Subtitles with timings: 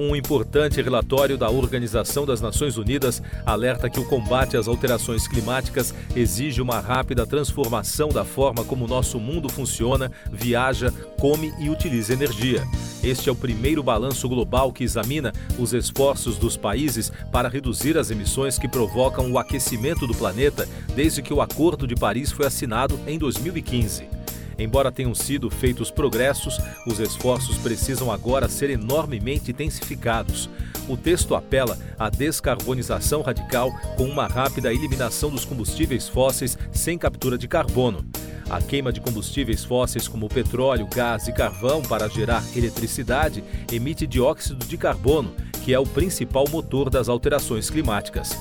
[0.00, 5.92] Um importante relatório da Organização das Nações Unidas alerta que o combate às alterações climáticas
[6.14, 12.64] exige uma rápida transformação da forma como nosso mundo funciona, viaja, come e utiliza energia.
[13.02, 18.08] Este é o primeiro balanço global que examina os esforços dos países para reduzir as
[18.08, 23.00] emissões que provocam o aquecimento do planeta desde que o Acordo de Paris foi assinado
[23.04, 24.17] em 2015.
[24.58, 30.50] Embora tenham sido feitos progressos, os esforços precisam agora ser enormemente intensificados.
[30.88, 37.38] O texto apela à descarbonização radical com uma rápida eliminação dos combustíveis fósseis sem captura
[37.38, 38.04] de carbono.
[38.50, 44.64] A queima de combustíveis fósseis como petróleo, gás e carvão para gerar eletricidade emite dióxido
[44.66, 45.34] de carbono,
[45.64, 48.36] que é o principal motor das alterações climáticas.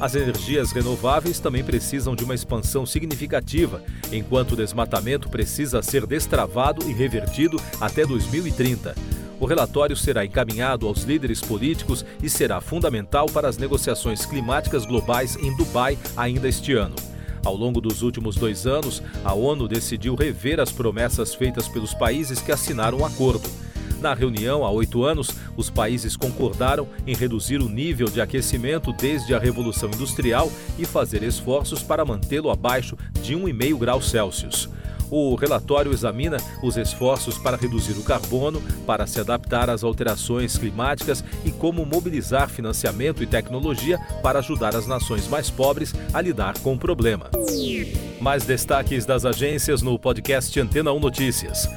[0.00, 6.88] As energias renováveis também precisam de uma expansão significativa, enquanto o desmatamento precisa ser destravado
[6.88, 8.94] e revertido até 2030.
[9.40, 15.36] O relatório será encaminhado aos líderes políticos e será fundamental para as negociações climáticas globais
[15.36, 16.94] em Dubai ainda este ano.
[17.44, 22.40] Ao longo dos últimos dois anos, a ONU decidiu rever as promessas feitas pelos países
[22.40, 23.48] que assinaram o acordo.
[24.00, 29.34] Na reunião, há oito anos, os países concordaram em reduzir o nível de aquecimento desde
[29.34, 34.68] a Revolução Industrial e fazer esforços para mantê-lo abaixo de 1,5 graus Celsius.
[35.10, 41.24] O relatório examina os esforços para reduzir o carbono, para se adaptar às alterações climáticas
[41.44, 46.74] e como mobilizar financiamento e tecnologia para ajudar as nações mais pobres a lidar com
[46.74, 47.30] o problema.
[48.20, 51.68] Mais destaques das agências no podcast Antena 1 Notícias.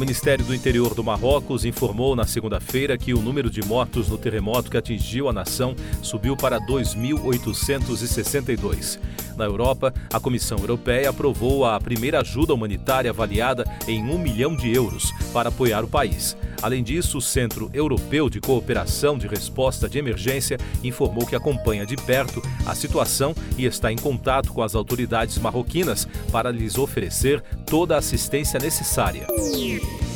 [0.00, 4.16] O Ministério do Interior do Marrocos informou na segunda-feira que o número de mortos no
[4.16, 8.98] terremoto que atingiu a nação subiu para 2.862.
[9.40, 14.70] Na Europa, a Comissão Europeia aprovou a primeira ajuda humanitária avaliada em um milhão de
[14.70, 16.36] euros para apoiar o país.
[16.60, 21.96] Além disso, o Centro Europeu de Cooperação de Resposta de Emergência informou que acompanha de
[21.96, 27.94] perto a situação e está em contato com as autoridades marroquinas para lhes oferecer toda
[27.94, 29.26] a assistência necessária.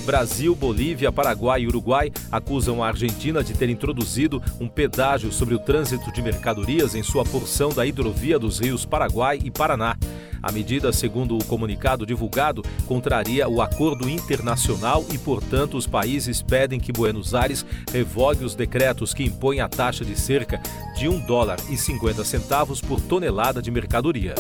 [0.05, 5.59] Brasil, Bolívia, Paraguai e Uruguai acusam a Argentina de ter introduzido um pedágio sobre o
[5.59, 9.97] trânsito de mercadorias em sua porção da hidrovia dos rios Paraguai e Paraná.
[10.43, 16.79] A medida, segundo o comunicado divulgado, contraria o acordo internacional e, portanto, os países pedem
[16.79, 20.61] que Buenos Aires revogue os decretos que impõem a taxa de cerca
[20.99, 24.35] de 1 dólar e 50 centavos por tonelada de mercadoria.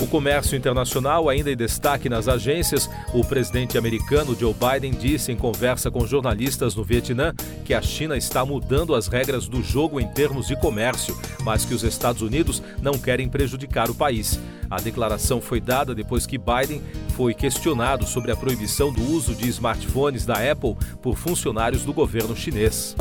[0.00, 2.90] O comércio internacional ainda em destaque nas agências.
[3.12, 7.32] O presidente americano Joe Biden disse em conversa com jornalistas no Vietnã
[7.64, 11.74] que a China está mudando as regras do jogo em termos de comércio, mas que
[11.74, 14.38] os Estados Unidos não querem prejudicar o país.
[14.70, 16.82] A declaração foi dada depois que Biden
[17.16, 22.36] foi questionado sobre a proibição do uso de smartphones da Apple por funcionários do governo
[22.36, 22.96] chinês.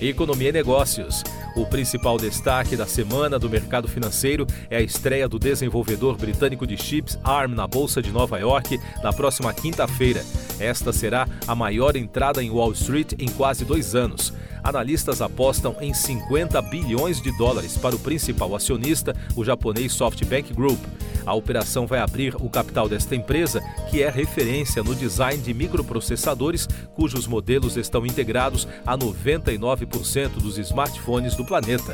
[0.00, 1.22] Economia e negócios.
[1.54, 6.78] O principal destaque da semana do mercado financeiro é a estreia do desenvolvedor britânico de
[6.78, 10.24] chips ARM na Bolsa de Nova York na próxima quinta-feira.
[10.58, 14.32] Esta será a maior entrada em Wall Street em quase dois anos.
[14.64, 20.78] Analistas apostam em 50 bilhões de dólares para o principal acionista, o japonês SoftBank Group.
[21.24, 23.60] A operação vai abrir o capital desta empresa,
[23.90, 31.36] que é referência no design de microprocessadores, cujos modelos estão integrados a 99% dos smartphones
[31.36, 31.92] do planeta.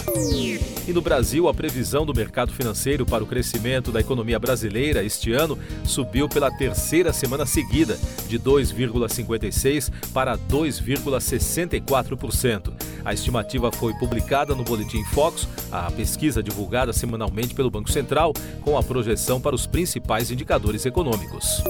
[0.87, 5.33] E no Brasil, a previsão do mercado financeiro para o crescimento da economia brasileira este
[5.33, 12.88] ano subiu pela terceira semana seguida, de 2,56% para 2,64%.
[13.04, 18.32] A estimativa foi publicada no Boletim Fox, a pesquisa divulgada semanalmente pelo Banco Central,
[18.62, 21.62] com a projeção para os principais indicadores econômicos.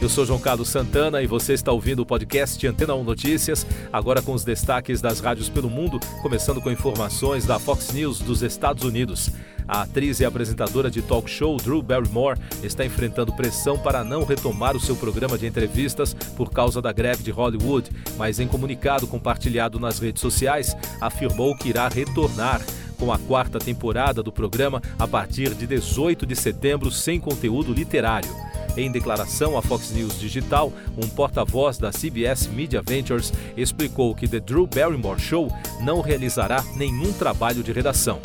[0.00, 4.22] Eu sou João Carlos Santana e você está ouvindo o podcast Antena 1 Notícias, agora
[4.22, 8.84] com os destaques das rádios pelo mundo, começando com informações da Fox News dos Estados
[8.84, 9.30] Unidos.
[9.68, 14.74] A atriz e apresentadora de talk show Drew Barrymore está enfrentando pressão para não retomar
[14.74, 19.78] o seu programa de entrevistas por causa da greve de Hollywood, mas em comunicado compartilhado
[19.78, 22.62] nas redes sociais, afirmou que irá retornar
[22.98, 28.30] com a quarta temporada do programa a partir de 18 de setembro sem conteúdo literário.
[28.76, 34.40] Em declaração à Fox News Digital, um porta-voz da CBS Media Ventures explicou que The
[34.40, 38.20] Drew Barrymore Show não realizará nenhum trabalho de redação.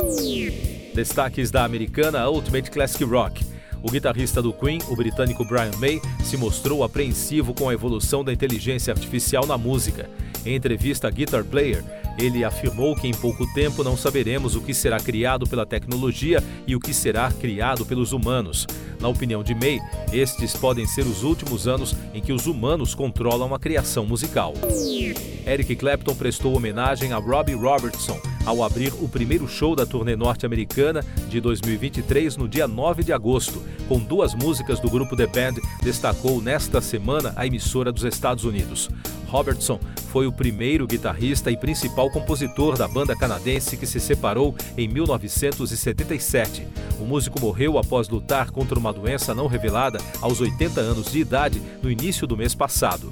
[0.94, 3.44] Destaques da americana Ultimate Classic Rock.
[3.82, 8.32] O guitarrista do Queen, o britânico Brian May, se mostrou apreensivo com a evolução da
[8.32, 10.08] inteligência artificial na música.
[10.46, 11.82] Em entrevista a Guitar Player,
[12.16, 16.76] ele afirmou que em pouco tempo não saberemos o que será criado pela tecnologia e
[16.76, 18.64] o que será criado pelos humanos.
[19.00, 19.80] Na opinião de May,
[20.12, 24.54] estes podem ser os últimos anos em que os humanos controlam a criação musical.
[25.44, 31.04] Eric Clapton prestou homenagem a Robbie Robertson ao abrir o primeiro show da turnê norte-americana
[31.28, 33.62] de 2023 no dia 9 de agosto.
[33.88, 38.88] Com duas músicas do grupo The Band, destacou nesta semana a emissora dos Estados Unidos.
[39.26, 39.80] Robertson
[40.12, 46.66] foi o primeiro guitarrista e principal compositor da banda canadense que se separou em 1977.
[47.00, 51.60] O músico morreu após lutar contra uma doença não revelada aos 80 anos de idade
[51.82, 53.10] no início do mês passado.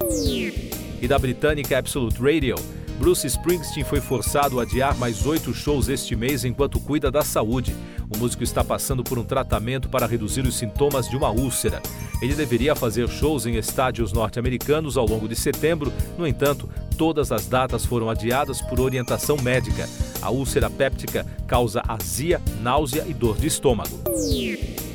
[1.01, 2.55] E da britânica Absolute Radio,
[3.03, 7.75] Bruce Springsteen foi forçado a adiar mais oito shows este mês enquanto cuida da saúde.
[8.09, 11.83] O músico está passando por um tratamento para reduzir os sintomas de uma úlcera.
[12.23, 17.49] Ele deveria fazer shows em estádios norte-americanos ao longo de setembro, no entanto, todas as
[17.49, 19.89] datas foram adiadas por orientação médica.
[20.23, 23.99] A úlcera péptica causa azia, náusea e dor de estômago.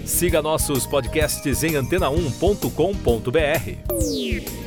[0.06, 4.67] Siga nossos podcasts em antena1.com.br.